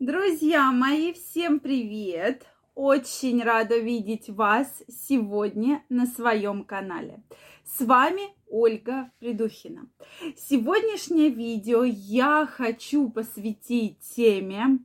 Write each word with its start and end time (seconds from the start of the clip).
Друзья 0.00 0.70
мои, 0.70 1.12
всем 1.12 1.58
привет! 1.58 2.46
Очень 2.76 3.42
рада 3.42 3.78
видеть 3.78 4.30
вас 4.30 4.72
сегодня 4.86 5.82
на 5.88 6.06
своем 6.06 6.62
канале. 6.62 7.20
С 7.64 7.84
вами 7.84 8.22
Ольга 8.48 9.10
Придухина. 9.18 9.88
Сегодняшнее 10.36 11.30
видео 11.30 11.82
я 11.82 12.46
хочу 12.46 13.10
посвятить 13.10 13.98
теме, 14.14 14.78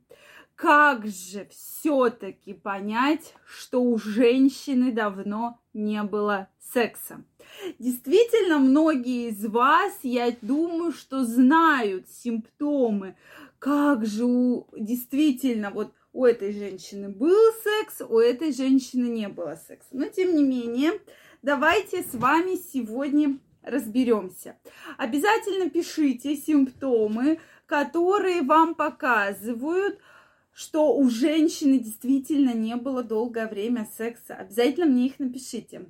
как 0.56 1.06
же 1.06 1.46
все-таки 1.48 2.52
понять, 2.52 3.36
что 3.46 3.84
у 3.84 3.96
женщины 3.98 4.90
давно 4.90 5.60
не 5.72 6.02
было 6.02 6.48
секса. 6.58 7.22
Действительно, 7.78 8.58
многие 8.58 9.28
из 9.28 9.46
вас, 9.46 9.92
я 10.02 10.34
думаю, 10.42 10.90
что 10.92 11.24
знают 11.24 12.08
симптомы, 12.10 13.16
как 13.64 14.04
же 14.04 14.26
у, 14.26 14.66
действительно 14.76 15.70
вот 15.70 15.94
у 16.12 16.26
этой 16.26 16.52
женщины 16.52 17.08
был 17.08 17.50
секс, 17.62 18.02
у 18.06 18.18
этой 18.18 18.52
женщины 18.52 19.06
не 19.06 19.26
было 19.26 19.58
секса. 19.66 19.88
Но 19.92 20.04
тем 20.04 20.36
не 20.36 20.44
менее, 20.44 21.00
давайте 21.40 22.02
с 22.02 22.12
вами 22.12 22.56
сегодня 22.56 23.38
разберемся. 23.62 24.58
Обязательно 24.98 25.70
пишите 25.70 26.36
симптомы, 26.36 27.40
которые 27.64 28.42
вам 28.42 28.74
показывают, 28.74 29.98
что 30.52 30.94
у 30.94 31.08
женщины 31.08 31.78
действительно 31.78 32.52
не 32.52 32.76
было 32.76 33.02
долгое 33.02 33.48
время 33.48 33.88
секса. 33.96 34.34
Обязательно 34.34 34.88
мне 34.88 35.06
их 35.06 35.18
напишите. 35.18 35.86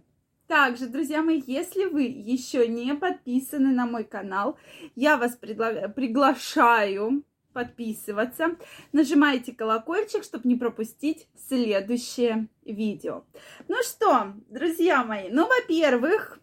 Также, 0.46 0.86
друзья 0.86 1.24
мои, 1.24 1.42
если 1.44 1.86
вы 1.86 2.02
еще 2.02 2.68
не 2.68 2.94
подписаны 2.94 3.72
на 3.74 3.84
мой 3.84 4.04
канал, 4.04 4.58
я 4.94 5.16
вас 5.16 5.36
пригла- 5.42 5.88
приглашаю 5.88 7.24
подписываться. 7.54 8.56
Нажимайте 8.92 9.52
колокольчик, 9.52 10.22
чтобы 10.22 10.46
не 10.46 10.56
пропустить 10.56 11.26
следующее 11.48 12.48
видео. 12.66 13.24
Ну 13.68 13.76
что, 13.82 14.34
друзья 14.50 15.02
мои, 15.04 15.30
ну, 15.30 15.46
во-первых, 15.48 16.38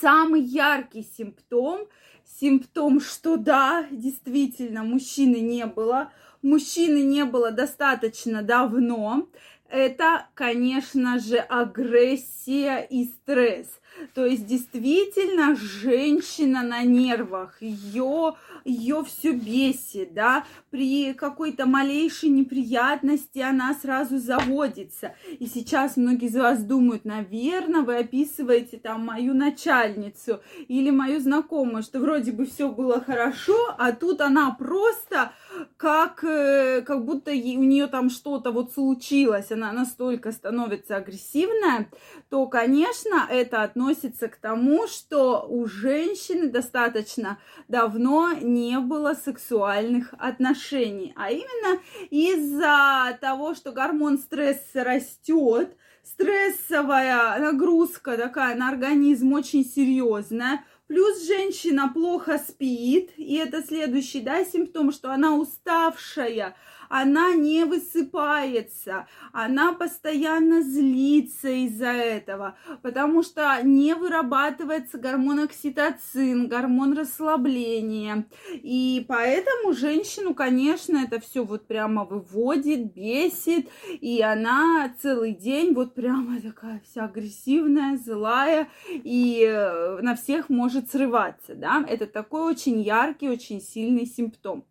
самый 0.00 0.42
яркий 0.42 1.02
симптом, 1.02 1.88
симптом, 2.24 3.00
что 3.00 3.36
да, 3.36 3.88
действительно, 3.90 4.84
мужчины 4.84 5.40
не 5.40 5.66
было, 5.66 6.12
мужчины 6.42 7.02
не 7.02 7.24
было 7.24 7.50
достаточно 7.50 8.42
давно, 8.42 9.28
это, 9.70 10.26
конечно 10.34 11.20
же, 11.20 11.38
агрессия 11.38 12.80
и 12.80 13.04
стресс. 13.04 13.80
То 14.14 14.24
есть 14.26 14.46
действительно 14.46 15.56
женщина 15.56 16.62
на 16.62 16.82
нервах, 16.82 17.60
ее, 17.60 18.34
ее 18.64 19.04
все 19.04 19.32
бесит, 19.32 20.14
да, 20.14 20.44
при 20.70 21.12
какой-то 21.14 21.66
малейшей 21.66 22.28
неприятности 22.28 23.38
она 23.38 23.74
сразу 23.74 24.18
заводится. 24.18 25.14
И 25.38 25.46
сейчас 25.46 25.96
многие 25.96 26.26
из 26.26 26.36
вас 26.36 26.62
думают, 26.62 27.04
наверное, 27.04 27.82
вы 27.82 27.98
описываете 27.98 28.78
там 28.78 29.06
мою 29.06 29.34
начальницу 29.34 30.40
или 30.68 30.90
мою 30.90 31.20
знакомую, 31.20 31.82
что 31.82 32.00
вроде 32.00 32.32
бы 32.32 32.46
все 32.46 32.68
было 32.70 33.00
хорошо, 33.00 33.74
а 33.78 33.92
тут 33.92 34.20
она 34.20 34.50
просто 34.52 35.32
как, 35.76 36.24
э, 36.24 36.82
как 36.82 37.04
будто 37.04 37.30
у 37.30 37.34
нее 37.34 37.86
там 37.86 38.10
что-то 38.10 38.50
вот 38.50 38.72
случилось, 38.72 39.50
она 39.50 39.72
настолько 39.72 40.32
становится 40.32 40.96
агрессивная, 40.96 41.90
то, 42.28 42.46
конечно, 42.46 43.26
это 43.28 43.62
относится 43.62 43.79
относится 43.80 44.28
к 44.28 44.36
тому, 44.36 44.86
что 44.86 45.46
у 45.48 45.66
женщины 45.66 46.48
достаточно 46.48 47.38
давно 47.68 48.32
не 48.34 48.78
было 48.78 49.14
сексуальных 49.14 50.12
отношений, 50.18 51.14
а 51.16 51.30
именно 51.30 51.80
из-за 52.10 53.16
того, 53.20 53.54
что 53.54 53.72
гормон 53.72 54.18
стресса 54.18 54.84
растет, 54.84 55.74
стрессовая 56.02 57.38
нагрузка 57.38 58.18
такая 58.18 58.54
на 58.54 58.68
организм 58.68 59.32
очень 59.32 59.64
серьезная, 59.64 60.64
Плюс 60.90 61.24
женщина 61.24 61.88
плохо 61.88 62.36
спит, 62.36 63.12
и 63.16 63.36
это 63.36 63.62
следующий, 63.62 64.20
да, 64.22 64.44
симптом, 64.44 64.90
что 64.90 65.12
она 65.12 65.36
уставшая, 65.36 66.56
она 66.90 67.34
не 67.34 67.64
высыпается, 67.64 69.06
она 69.32 69.72
постоянно 69.72 70.60
злится 70.60 71.48
из-за 71.48 71.86
этого, 71.92 72.56
потому 72.82 73.22
что 73.22 73.58
не 73.62 73.94
вырабатывается 73.94 74.98
гормон 74.98 75.38
окситоцин, 75.38 76.48
гормон 76.48 76.98
расслабления. 76.98 78.26
И 78.52 79.04
поэтому 79.08 79.72
женщину, 79.72 80.34
конечно, 80.34 80.98
это 80.98 81.20
все 81.20 81.44
вот 81.44 81.68
прямо 81.68 82.04
выводит, 82.04 82.92
бесит, 82.92 83.68
и 84.00 84.20
она 84.20 84.92
целый 85.00 85.32
день 85.32 85.72
вот 85.74 85.94
прямо 85.94 86.40
такая 86.40 86.82
вся 86.84 87.04
агрессивная, 87.04 87.98
злая, 87.98 88.68
и 88.88 89.46
э, 89.48 90.00
на 90.02 90.16
всех 90.16 90.48
может 90.48 90.90
срываться, 90.90 91.54
да. 91.54 91.84
Это 91.88 92.08
такой 92.08 92.42
очень 92.42 92.80
яркий, 92.82 93.28
очень 93.28 93.60
сильный 93.60 94.06
симптом. 94.06 94.64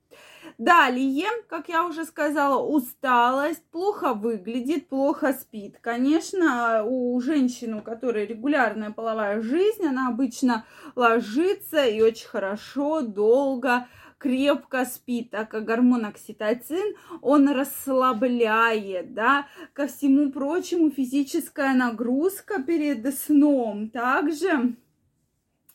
Далее, 0.59 1.25
как 1.47 1.69
я 1.69 1.85
уже 1.85 2.03
сказала, 2.03 2.61
усталость, 2.61 3.63
плохо 3.71 4.13
выглядит, 4.13 4.89
плохо 4.89 5.31
спит. 5.31 5.77
Конечно, 5.79 6.83
у 6.83 7.17
женщины, 7.21 7.77
у 7.77 7.81
которой 7.81 8.25
регулярная 8.25 8.91
половая 8.91 9.41
жизнь, 9.41 9.85
она 9.85 10.09
обычно 10.09 10.65
ложится 10.97 11.85
и 11.85 12.01
очень 12.01 12.27
хорошо, 12.27 12.99
долго 13.01 13.87
крепко 14.17 14.83
спит, 14.83 15.31
так 15.31 15.49
как 15.49 15.63
гормон 15.63 16.03
окситоцин, 16.03 16.93
он 17.21 17.47
расслабляет, 17.47 19.13
да, 19.13 19.47
ко 19.71 19.87
всему 19.87 20.29
прочему 20.29 20.91
физическая 20.91 21.73
нагрузка 21.73 22.61
перед 22.61 23.17
сном 23.17 23.89
также 23.89 24.75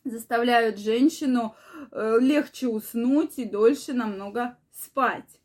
заставляют 0.05 0.79
женщину 0.79 1.55
э, 1.91 2.19
легче 2.21 2.69
уснуть 2.69 3.39
и 3.39 3.47
дольше 3.47 3.95
намного 3.95 4.59
спать. 4.75 5.41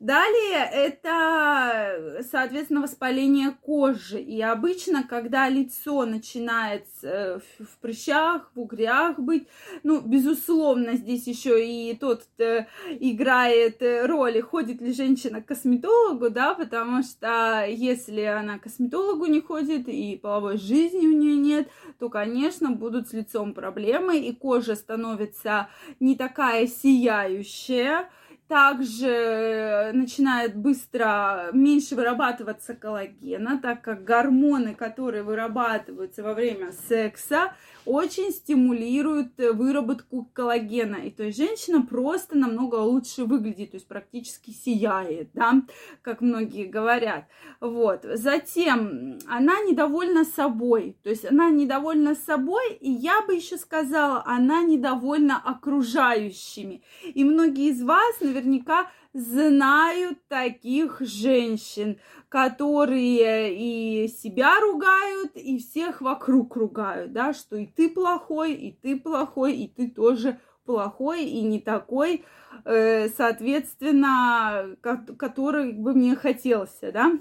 Далее 0.00 0.66
это, 0.72 2.22
соответственно, 2.30 2.80
воспаление 2.80 3.50
кожи. 3.50 4.18
И 4.18 4.40
обычно, 4.40 5.02
когда 5.02 5.46
лицо 5.50 6.06
начинает 6.06 6.86
э, 7.02 7.38
в 7.58 7.78
прыщах, 7.82 8.50
в 8.54 8.60
угрях 8.60 9.18
быть, 9.18 9.46
ну, 9.82 10.00
безусловно, 10.00 10.94
здесь 10.94 11.26
еще 11.26 11.62
и 11.62 11.94
тот 11.94 12.22
э, 12.38 12.64
играет 12.98 13.82
э, 13.82 14.06
роль, 14.06 14.40
ходит 14.40 14.80
ли 14.80 14.94
женщина 14.94 15.42
к 15.42 15.48
косметологу, 15.48 16.30
да, 16.30 16.54
потому 16.54 17.02
что 17.02 17.66
если 17.68 18.22
она 18.22 18.58
к 18.58 18.62
косметологу 18.62 19.26
не 19.26 19.42
ходит 19.42 19.86
и 19.86 20.16
половой 20.16 20.56
жизни 20.56 21.06
у 21.06 21.12
нее 21.12 21.36
нет, 21.36 21.68
то, 21.98 22.08
конечно, 22.08 22.70
будут 22.70 23.10
с 23.10 23.12
лицом 23.12 23.52
проблемы, 23.52 24.18
и 24.18 24.32
кожа 24.32 24.76
становится 24.76 25.68
не 26.00 26.16
такая 26.16 26.66
сияющая, 26.66 28.08
также 28.50 29.92
начинает 29.94 30.56
быстро 30.56 31.50
меньше 31.52 31.94
вырабатываться 31.94 32.74
коллагена, 32.74 33.60
так 33.62 33.80
как 33.80 34.02
гормоны, 34.02 34.74
которые 34.74 35.22
вырабатываются 35.22 36.24
во 36.24 36.34
время 36.34 36.72
секса, 36.88 37.54
очень 37.86 38.32
стимулируют 38.32 39.38
выработку 39.38 40.28
коллагена. 40.32 40.96
И 40.96 41.10
то 41.10 41.22
есть 41.22 41.38
женщина 41.38 41.82
просто 41.82 42.36
намного 42.36 42.74
лучше 42.74 43.24
выглядит, 43.24 43.70
то 43.70 43.76
есть 43.76 43.86
практически 43.86 44.50
сияет, 44.50 45.30
да, 45.32 45.62
как 46.02 46.20
многие 46.20 46.66
говорят. 46.66 47.26
Вот. 47.60 48.04
Затем 48.14 49.18
она 49.28 49.60
недовольна 49.60 50.24
собой, 50.24 50.96
то 51.04 51.10
есть 51.10 51.24
она 51.24 51.50
недовольна 51.50 52.16
собой, 52.16 52.72
и 52.80 52.90
я 52.90 53.22
бы 53.22 53.34
еще 53.34 53.56
сказала, 53.56 54.24
она 54.26 54.62
недовольна 54.62 55.40
окружающими. 55.42 56.82
И 57.04 57.22
многие 57.22 57.68
из 57.70 57.80
вас 57.82 58.20
наверняка 58.40 58.90
знают 59.12 60.18
таких 60.28 61.00
женщин, 61.00 61.98
которые 62.28 63.54
и 63.54 64.08
себя 64.08 64.60
ругают, 64.60 65.32
и 65.34 65.58
всех 65.58 66.00
вокруг 66.00 66.56
ругают, 66.56 67.12
да, 67.12 67.32
что 67.32 67.56
и 67.56 67.66
ты 67.66 67.88
плохой, 67.88 68.54
и 68.54 68.72
ты 68.72 68.98
плохой, 68.98 69.56
и 69.56 69.68
ты 69.68 69.88
тоже 69.88 70.38
плохой 70.64 71.24
и 71.24 71.42
не 71.42 71.60
такой, 71.60 72.24
э, 72.64 73.08
соответственно, 73.08 74.76
который 74.80 75.72
бы 75.72 75.94
мне 75.94 76.14
хотелось, 76.14 76.78
да, 76.80 77.12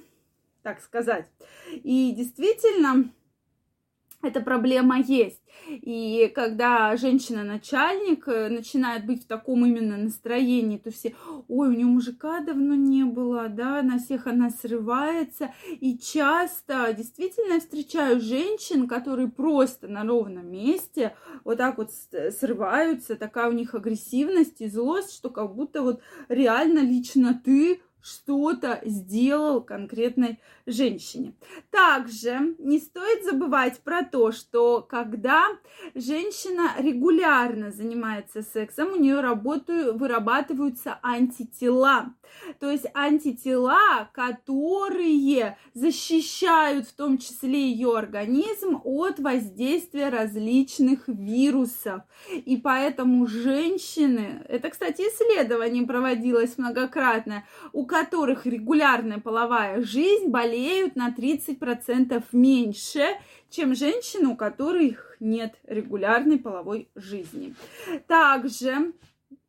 так 0.61 0.81
сказать. 0.81 1.27
И 1.71 2.13
действительно, 2.15 3.11
эта 4.21 4.41
проблема 4.41 4.99
есть. 4.99 5.41
И 5.69 6.31
когда 6.35 6.95
женщина-начальник 6.97 8.27
э, 8.27 8.49
начинает 8.49 9.05
быть 9.05 9.23
в 9.23 9.27
таком 9.27 9.65
именно 9.65 9.97
настроении, 9.97 10.77
то 10.77 10.91
все, 10.91 11.15
ой, 11.47 11.69
у 11.69 11.71
нее 11.71 11.85
мужика 11.85 12.41
давно 12.41 12.75
не 12.75 13.03
было, 13.03 13.49
да, 13.49 13.81
на 13.81 13.99
всех 13.99 14.27
она 14.27 14.49
срывается. 14.49 15.53
И 15.79 15.97
часто 15.97 16.93
действительно 16.93 17.53
я 17.53 17.59
встречаю 17.59 18.19
женщин, 18.19 18.87
которые 18.87 19.29
просто 19.29 19.87
на 19.87 20.03
ровном 20.03 20.51
месте 20.51 21.15
вот 21.43 21.57
так 21.57 21.77
вот 21.77 21.91
срываются, 22.31 23.15
такая 23.15 23.49
у 23.49 23.53
них 23.53 23.73
агрессивность 23.73 24.61
и 24.61 24.67
злость, 24.67 25.13
что 25.13 25.29
как 25.29 25.55
будто 25.55 25.81
вот 25.81 26.01
реально 26.27 26.79
лично 26.79 27.39
ты 27.43 27.81
что-то 28.01 28.81
сделал 28.85 29.61
конкретной 29.61 30.39
женщине. 30.65 31.33
Также 31.71 32.55
не 32.59 32.79
стоит 32.79 33.23
забывать 33.25 33.79
про 33.79 34.03
то, 34.03 34.31
что 34.31 34.81
когда 34.81 35.45
женщина 35.95 36.71
регулярно 36.77 37.71
занимается 37.71 38.41
сексом, 38.41 38.93
у 38.93 38.95
нее 38.95 39.21
работают, 39.21 39.99
вырабатываются 39.99 40.99
антитела. 41.01 42.13
То 42.59 42.69
есть 42.69 42.85
антитела, 42.93 44.09
которые 44.13 45.57
защищают 45.73 46.87
в 46.87 46.93
том 46.93 47.17
числе 47.17 47.69
ее 47.71 47.97
организм 47.97 48.79
от 48.83 49.19
воздействия 49.19 50.09
различных 50.09 51.07
вирусов. 51.07 52.01
И 52.33 52.57
поэтому 52.57 53.25
женщины, 53.27 54.45
это, 54.47 54.69
кстати, 54.69 55.01
исследование 55.01 55.85
проводилось 55.85 56.57
многократно, 56.57 57.43
у 57.73 57.85
которых 57.89 58.45
регулярная 58.45 59.19
половая 59.19 59.81
жизнь 59.81 60.29
болеют 60.29 60.95
на 60.95 61.09
30% 61.09 62.23
меньше, 62.31 63.01
чем 63.49 63.75
женщины, 63.75 64.27
у 64.27 64.37
которых 64.37 65.17
нет 65.19 65.55
регулярной 65.63 66.37
половой 66.37 66.89
жизни. 66.95 67.55
Также 68.07 68.93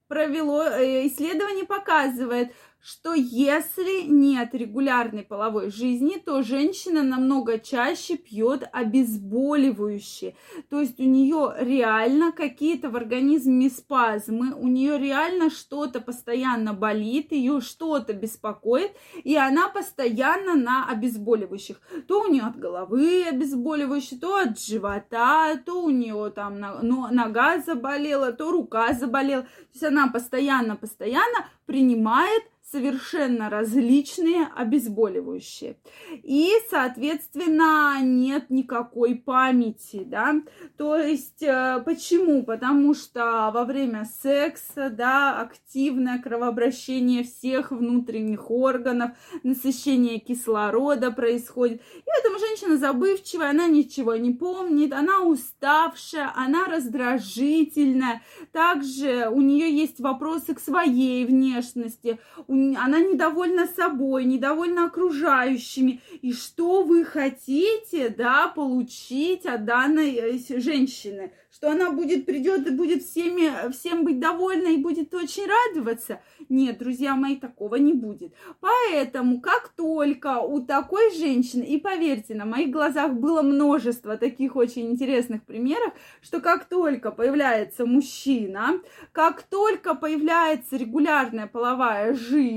провело 0.09 0.65
э, 0.65 1.07
исследование 1.07 1.67
показывает, 1.67 2.53
что 2.83 3.13
если 3.15 4.03
нет 4.07 4.55
регулярной 4.55 5.23
половой 5.23 5.71
жизни, 5.71 6.17
то 6.25 6.43
женщина 6.43 7.03
намного 7.03 7.59
чаще 7.59 8.17
пьет 8.17 8.69
обезболивающие. 8.73 10.35
То 10.71 10.81
есть 10.81 10.99
у 10.99 11.05
нее 11.05 11.55
реально 11.59 12.33
какие-то 12.33 12.89
в 12.89 12.97
организме 12.97 13.69
спазмы, 13.69 14.55
у 14.55 14.67
нее 14.67 14.99
реально 14.99 15.51
что-то 15.51 16.01
постоянно 16.01 16.73
болит, 16.73 17.33
ее 17.33 17.61
что-то 17.61 18.15
беспокоит, 18.15 18.93
и 19.25 19.37
она 19.37 19.69
постоянно 19.69 20.55
на 20.55 20.89
обезболивающих. 20.89 21.81
То 22.09 22.23
у 22.23 22.29
нее 22.29 22.45
от 22.45 22.59
головы 22.59 23.25
обезболивающие, 23.29 24.19
то 24.19 24.37
от 24.37 24.59
живота, 24.59 25.57
то 25.57 25.85
у 25.85 25.91
нее 25.91 26.33
там 26.35 26.59
нога 26.59 27.59
заболела, 27.59 28.33
то 28.33 28.51
рука 28.51 28.95
заболела. 28.95 29.43
То 29.43 29.49
есть 29.75 29.85
она 29.85 30.09
постоянно-постоянно 30.09 31.47
принимает 31.67 32.43
совершенно 32.71 33.51
различные 33.51 34.47
обезболивающие. 34.55 35.77
И, 36.23 36.51
соответственно, 36.71 37.99
нет 38.01 38.51
никакой 38.51 39.17
памяти, 39.17 40.05
да. 40.05 40.37
То 40.77 40.97
есть, 40.97 41.43
э, 41.43 41.83
почему? 41.85 42.45
Потому 42.45 42.95
что 42.95 43.51
во 43.53 43.65
время 43.65 44.09
секса, 44.23 44.91
да, 44.91 45.41
активное 45.41 46.21
кровообращение 46.21 47.25
всех 47.25 47.73
внутренних 47.73 48.51
органов, 48.51 49.13
насыщение 49.43 50.19
кислорода 50.19 51.11
происходит. 51.11 51.81
И 51.81 52.03
поэтому 52.07 52.39
женщина 52.39 52.77
забывчивая, 52.77 53.51
она 53.51 53.67
ничего 53.67 54.15
не 54.17 54.33
помнит, 54.33 54.93
она 54.93 55.23
уставшая, 55.23 56.33
она 56.37 56.67
раздражительная. 56.67 58.23
Также 58.53 59.29
у 59.29 59.41
нее 59.41 59.71
есть 59.71 60.01
вопросы 60.01 60.55
к 60.55 60.61
своей 60.61 61.25
внешности, 61.25 62.19
у 62.47 62.60
она 62.77 63.01
недовольна 63.01 63.67
собой, 63.67 64.25
недовольна 64.25 64.87
окружающими. 64.87 66.01
И 66.23 66.33
что 66.33 66.83
вы 66.83 67.05
хотите, 67.05 68.09
да, 68.09 68.49
получить 68.49 69.47
от 69.47 69.65
данной 69.65 70.15
э, 70.15 70.61
женщины? 70.61 71.33
Что 71.53 71.73
она 71.73 71.91
будет, 71.91 72.27
придет 72.27 72.67
и 72.67 72.71
будет 72.71 73.03
всеми, 73.03 73.71
всем 73.73 74.05
быть 74.05 74.21
довольна 74.21 74.69
и 74.69 74.77
будет 74.77 75.13
очень 75.13 75.47
радоваться? 75.47 76.23
Нет, 76.49 76.79
друзья 76.79 77.17
мои, 77.17 77.37
такого 77.37 77.75
не 77.75 77.93
будет. 77.93 78.33
Поэтому, 78.61 79.41
как 79.41 79.69
только 79.77 80.39
у 80.39 80.61
такой 80.61 81.15
женщины, 81.15 81.65
и 81.65 81.79
поверьте, 81.79 82.35
на 82.35 82.45
моих 82.45 82.71
глазах 82.71 83.15
было 83.15 83.43
множество 83.43 84.17
таких 84.17 84.57
очень 84.57 84.91
интересных 84.91 85.43
примеров, 85.43 85.93
что 86.23 86.41
как 86.41 86.67
только 86.67 87.11
появляется 87.11 87.85
мужчина, 87.85 88.81
как 89.13 89.43
только 89.43 89.95
появляется 89.95 90.77
регулярная 90.77 91.47
половая 91.47 92.15
жизнь, 92.15 92.50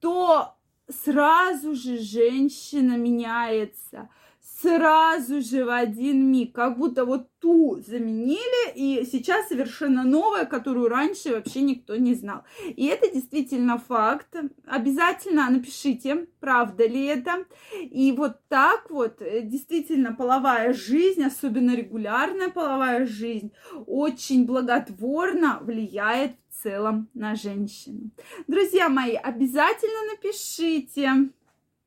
то 0.00 0.54
сразу 0.88 1.74
же 1.74 1.98
женщина 1.98 2.96
меняется– 2.96 4.08
сразу 4.62 5.40
же 5.40 5.64
в 5.64 5.70
один 5.70 6.30
миг, 6.30 6.54
как 6.54 6.78
будто 6.78 7.04
вот 7.04 7.28
ту 7.40 7.80
заменили, 7.86 8.72
и 8.74 9.04
сейчас 9.04 9.48
совершенно 9.48 10.04
новая, 10.04 10.44
которую 10.44 10.88
раньше 10.88 11.32
вообще 11.32 11.62
никто 11.62 11.96
не 11.96 12.14
знал. 12.14 12.42
И 12.64 12.86
это 12.86 13.12
действительно 13.12 13.78
факт. 13.78 14.36
Обязательно 14.66 15.50
напишите, 15.50 16.26
правда 16.40 16.86
ли 16.86 17.04
это. 17.04 17.44
И 17.80 18.12
вот 18.12 18.36
так 18.48 18.90
вот 18.90 19.20
э, 19.20 19.42
действительно 19.42 20.12
половая 20.12 20.72
жизнь, 20.72 21.24
особенно 21.24 21.74
регулярная 21.74 22.48
половая 22.48 23.06
жизнь, 23.06 23.52
очень 23.86 24.46
благотворно 24.46 25.58
влияет 25.62 26.32
целом 26.62 27.08
на 27.14 27.34
женщину. 27.34 28.10
Друзья 28.46 28.88
мои, 28.88 29.14
обязательно 29.14 30.12
напишите, 30.12 31.30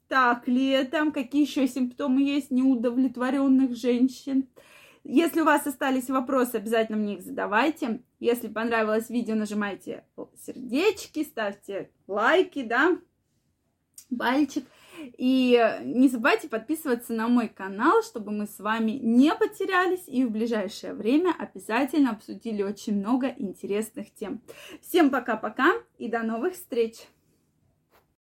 так 0.07 0.47
ли 0.47 0.69
это, 0.69 1.11
какие 1.11 1.43
еще 1.43 1.67
симптомы 1.67 2.21
есть 2.21 2.51
неудовлетворенных 2.51 3.75
женщин. 3.75 4.47
Если 5.03 5.41
у 5.41 5.45
вас 5.45 5.67
остались 5.67 6.09
вопросы, 6.09 6.55
обязательно 6.55 6.97
мне 6.97 7.15
их 7.15 7.21
задавайте. 7.21 8.01
Если 8.19 8.47
понравилось 8.47 9.09
видео, 9.09 9.35
нажимайте 9.35 10.03
сердечки, 10.35 11.23
ставьте 11.23 11.91
лайки, 12.07 12.63
да, 12.63 12.97
пальчик. 14.17 14.65
И 15.17 15.79
не 15.83 16.09
забывайте 16.09 16.49
подписываться 16.49 17.13
на 17.13 17.27
мой 17.27 17.47
канал, 17.47 18.03
чтобы 18.03 18.31
мы 18.31 18.47
с 18.47 18.59
вами 18.59 18.91
не 18.91 19.33
потерялись 19.33 20.03
и 20.07 20.25
в 20.25 20.31
ближайшее 20.31 20.93
время 20.93 21.33
обязательно 21.37 22.11
обсудили 22.11 22.63
очень 22.63 22.99
много 22.99 23.27
интересных 23.37 24.13
тем. 24.13 24.41
Всем 24.81 25.09
пока-пока 25.09 25.73
и 25.97 26.07
до 26.07 26.23
новых 26.23 26.53
встреч! 26.53 27.07